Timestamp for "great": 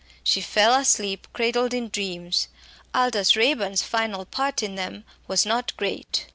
5.77-6.25